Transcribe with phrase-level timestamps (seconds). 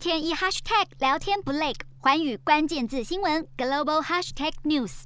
[0.00, 5.02] 天一 hashtag 聊天不累，寰宇关键字新闻 global hashtag news。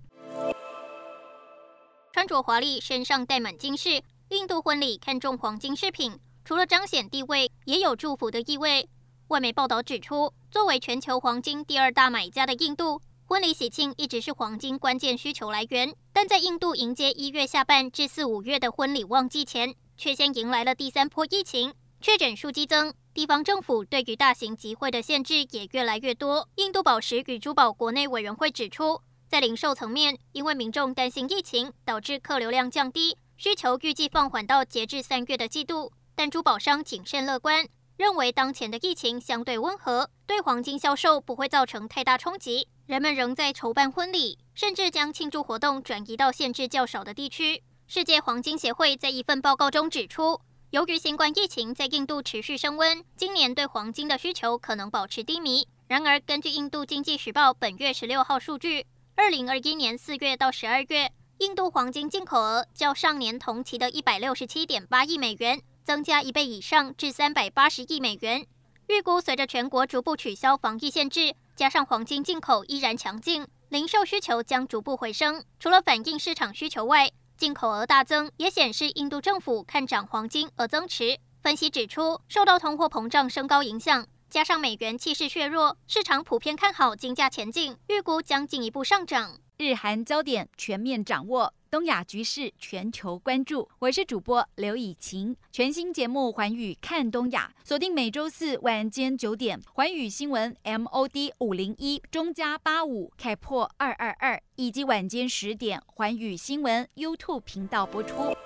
[2.13, 8.89] 穿着华丽，身上带满金饰，印度婚礼看重黄金饰品，除了彰显地位，也有祝福的意味。
[9.27, 15.93] 外媒报道指出，作为全球黄金第二大买家的印度，婚礼喜庆一直是黄金关键需求来源。
[16.13, 26.49] 但在印度迎接一月下半至四五月的婚礼旺季前，却先迎来了第三波疫情，确诊数激增，地方政府对于大型集会的限制也越来越多。
[26.57, 37.69] 印度宝石与珠宝国内委员会指出，在零售层面，因为民众担心疫情导致客流量降低，需求预计放缓到截至三月的季度，但珠宝商谨慎乐观。
[37.97, 42.67] 认为当前的疫情相对温和，对黄金销售不会造成太大冲击。
[42.87, 47.63] 人们仍在筹办婚礼，甚至将庆祝活动转移到限制较少的地区。
[47.87, 50.41] 世界黄金协会在一份报告中指出，
[50.75, 55.69] 由于新冠疫情在印度持续升温，今年对黄金的需求可能保持低迷。
[55.87, 65.63] 然而，根据印度经济时报本月十六号数据，二零二一年四月到十二月，印度黄金进口额较上年同期的一百六十七点八亿美元。
[65.85, 68.45] 增加一倍以上至三百八十亿美元。
[68.89, 75.45] 预估随着全国逐步取消防疫限制，加上黄金进口依然强劲，零售需求将逐步回升。
[75.61, 77.13] 除了反映市场需求外，
[77.45, 81.19] 进口额大增也显示印度政府看涨黄金而增持。
[81.43, 89.39] 分析指出，受到通货膨胀升高影响，加上美元气势削弱，市场普遍看好金价前景，预估将进一步上涨。
[89.59, 91.55] 日韩焦点全面掌握。
[91.71, 95.37] 东亚局势全球关注，我是主播刘以晴。
[95.53, 108.37] 全新节目《寰宇看东亚》，锁定每周四晚间九点，寰宇新闻 MOD 五零一中加八五开破二二二，以及晚间十点，寰宇新闻 YouTube 频道播出。